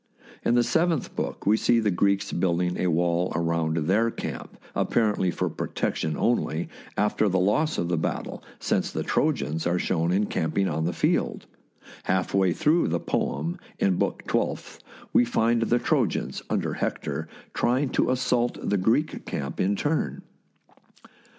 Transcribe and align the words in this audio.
In 0.43 0.55
the 0.55 0.63
seventh 0.63 1.15
book 1.15 1.45
we 1.45 1.57
see 1.57 1.79
the 1.79 1.91
Greeks 1.91 2.31
building 2.31 2.75
a 2.79 2.87
wall 2.87 3.31
about 3.35 3.85
their 3.85 4.09
camp, 4.09 4.57
apparently 4.73 5.29
for 5.29 5.47
protection 5.47 6.17
only, 6.17 6.69
after 6.97 7.29
the 7.29 7.37
loss 7.37 7.77
of 7.77 7.87
the 7.87 7.99
battle, 7.99 8.43
since 8.57 8.89
the 8.91 9.03
Trojans 9.03 9.67
are 9.67 9.77
shown 9.77 10.11
encamping 10.11 10.67
on 10.67 10.85
the 10.85 10.91
field. 10.93 11.45
Half 12.05 12.33
way 12.33 12.51
through 12.51 12.87
the 12.87 12.99
poem, 12.99 13.59
in 13.77 13.97
Book 13.97 14.23
Twelfth, 14.25 14.79
we 15.13 15.23
find 15.23 15.61
the 15.61 15.77
Trojans, 15.77 16.41
under 16.49 16.73
Hector, 16.73 17.29
trying 17.53 17.89
to 17.89 18.09
assault 18.09 18.57
the 18.59 18.77
Greek 18.77 19.27
camp 19.27 19.59
in 19.61 19.75
turn. 19.75 20.23